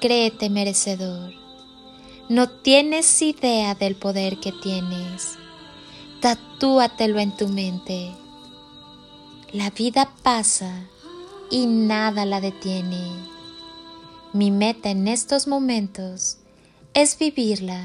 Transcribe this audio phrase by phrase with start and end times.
[0.00, 1.32] créete merecedor.
[2.28, 5.36] No tienes idea del poder que tienes.
[6.20, 8.10] Tatúatelo en tu mente.
[9.52, 10.84] La vida pasa
[11.50, 13.10] y nada la detiene.
[14.32, 16.36] Mi meta en estos momentos
[16.92, 17.82] es vivirla,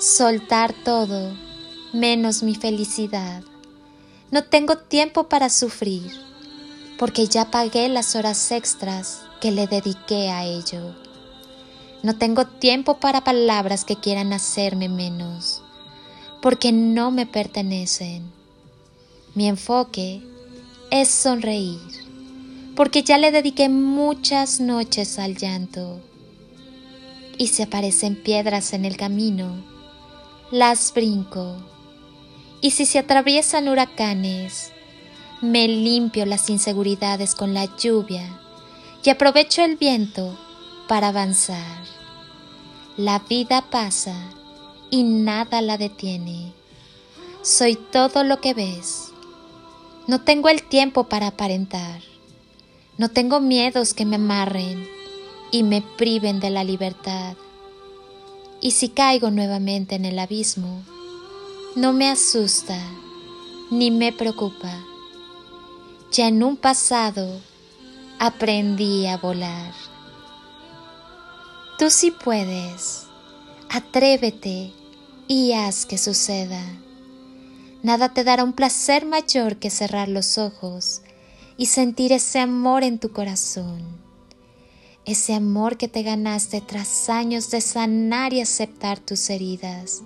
[0.00, 1.32] soltar todo
[1.92, 3.42] menos mi felicidad.
[4.30, 6.10] No tengo tiempo para sufrir,
[6.98, 10.96] porque ya pagué las horas extras que le dediqué a ello.
[12.04, 15.62] No tengo tiempo para palabras que quieran hacerme menos,
[16.42, 18.30] porque no me pertenecen.
[19.34, 20.20] Mi enfoque
[20.90, 21.80] es sonreír,
[22.76, 25.98] porque ya le dediqué muchas noches al llanto.
[27.38, 29.64] Y si aparecen piedras en el camino,
[30.50, 31.56] las brinco.
[32.60, 34.72] Y si se atraviesan huracanes,
[35.40, 38.40] me limpio las inseguridades con la lluvia
[39.02, 40.38] y aprovecho el viento
[40.86, 41.93] para avanzar.
[42.96, 44.14] La vida pasa
[44.88, 46.52] y nada la detiene.
[47.42, 49.12] Soy todo lo que ves.
[50.06, 52.02] No tengo el tiempo para aparentar.
[52.96, 54.86] No tengo miedos que me amarren
[55.50, 57.34] y me priven de la libertad.
[58.60, 60.84] Y si caigo nuevamente en el abismo,
[61.74, 62.78] no me asusta
[63.72, 64.72] ni me preocupa.
[66.12, 67.40] Ya en un pasado
[68.20, 69.72] aprendí a volar.
[71.78, 73.06] Tú sí puedes.
[73.68, 74.72] Atrévete
[75.26, 76.62] y haz que suceda.
[77.82, 81.02] Nada te dará un placer mayor que cerrar los ojos
[81.56, 83.82] y sentir ese amor en tu corazón.
[85.04, 90.02] Ese amor que te ganaste tras años de sanar y aceptar tus heridas,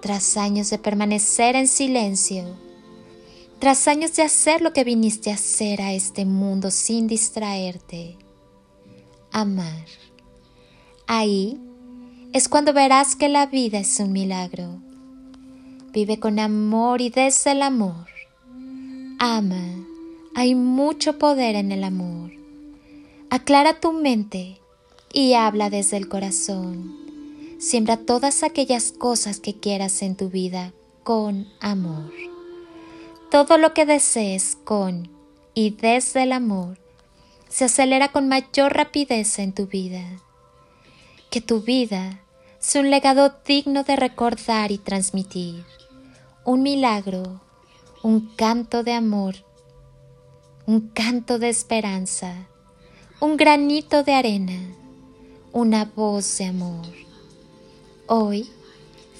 [0.00, 2.44] tras años de permanecer en silencio,
[3.58, 8.18] tras años de hacer lo que viniste a hacer a este mundo sin distraerte.
[9.32, 9.86] Amar.
[11.08, 11.60] Ahí
[12.32, 14.80] es cuando verás que la vida es un milagro.
[15.92, 18.08] Vive con amor y desde el amor.
[19.20, 19.86] Ama.
[20.34, 22.32] Hay mucho poder en el amor.
[23.30, 24.60] Aclara tu mente
[25.12, 26.96] y habla desde el corazón.
[27.58, 30.72] Siembra todas aquellas cosas que quieras en tu vida
[31.04, 32.12] con amor.
[33.30, 35.08] Todo lo que desees con
[35.54, 36.78] y desde el amor
[37.48, 40.20] se acelera con mayor rapidez en tu vida
[41.36, 42.18] que tu vida
[42.58, 45.66] sea un legado digno de recordar y transmitir,
[46.46, 47.42] un milagro,
[48.02, 49.34] un canto de amor,
[50.64, 52.48] un canto de esperanza,
[53.20, 54.58] un granito de arena,
[55.52, 56.86] una voz de amor.
[58.06, 58.48] Hoy,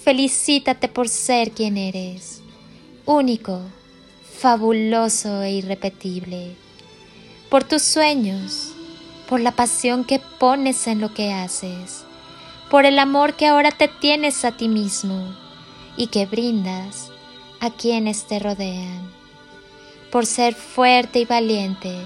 [0.02, 2.40] felicítate por ser quien eres,
[3.04, 3.60] único,
[4.38, 6.56] fabuloso e irrepetible,
[7.50, 8.72] por tus sueños,
[9.28, 12.05] por la pasión que pones en lo que haces,
[12.76, 15.34] por el amor que ahora te tienes a ti mismo
[15.96, 17.10] y que brindas
[17.58, 19.10] a quienes te rodean,
[20.12, 21.96] por ser fuerte y valiente,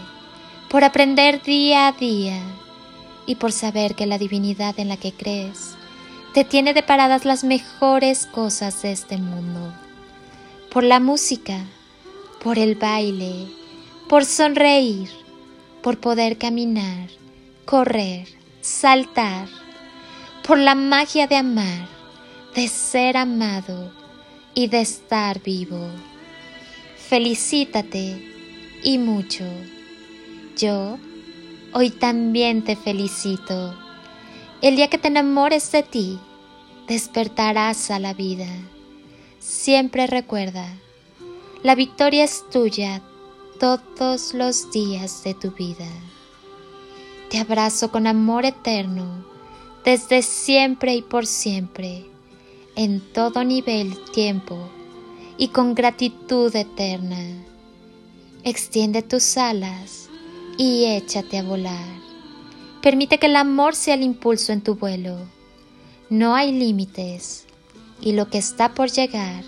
[0.69, 2.41] por aprender día a día
[3.27, 5.75] y por saber que la divinidad en la que crees
[6.35, 9.75] te tiene deparadas las mejores cosas de este mundo,
[10.71, 11.65] por la música,
[12.45, 13.49] por el baile,
[14.09, 15.11] por sonreír,
[15.83, 17.09] por poder caminar,
[17.65, 18.29] correr,
[18.61, 19.49] saltar,
[20.47, 21.89] por la magia de amar,
[22.55, 23.93] de ser amado
[24.55, 25.89] y de estar vivo.
[26.97, 28.27] Felicítate
[28.83, 29.45] y mucho.
[30.57, 30.99] Yo
[31.73, 33.75] hoy también te felicito.
[34.61, 36.19] El día que te enamores de ti,
[36.87, 38.49] despertarás a la vida.
[39.39, 40.67] Siempre recuerda,
[41.63, 43.03] la victoria es tuya
[43.59, 45.87] todos los días de tu vida.
[47.31, 49.25] Te abrazo con amor eterno,
[49.85, 52.05] desde siempre y por siempre,
[52.77, 54.59] en todo nivel, tiempo
[55.39, 57.19] y con gratitud eterna.
[58.45, 60.09] Extiende tus alas
[60.59, 61.89] y échate a volar.
[62.83, 65.17] Permite que el amor sea el impulso en tu vuelo.
[66.11, 67.47] No hay límites
[68.01, 69.45] y lo que está por llegar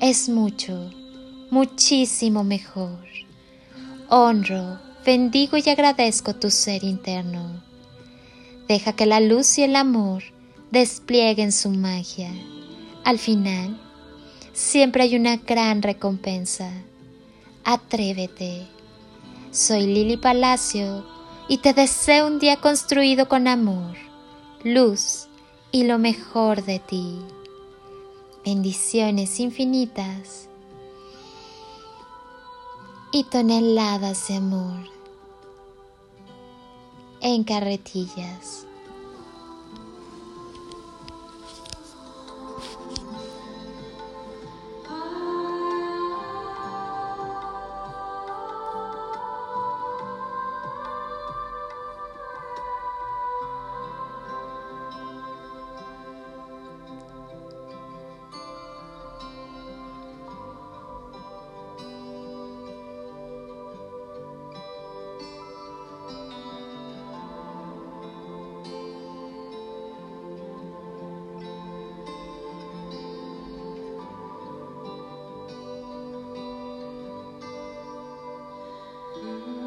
[0.00, 0.90] es mucho,
[1.50, 2.98] muchísimo mejor.
[4.08, 7.65] Honro, bendigo y agradezco tu ser interno.
[8.68, 10.24] Deja que la luz y el amor
[10.72, 12.30] desplieguen su magia.
[13.04, 13.80] Al final,
[14.52, 16.72] siempre hay una gran recompensa.
[17.64, 18.66] Atrévete.
[19.52, 21.06] Soy Lili Palacio
[21.48, 23.96] y te deseo un día construido con amor,
[24.64, 25.28] luz
[25.70, 27.20] y lo mejor de ti.
[28.44, 30.48] Bendiciones infinitas
[33.12, 34.95] y toneladas de amor
[37.26, 38.66] en carretillas.
[79.24, 79.65] Mm-hmm.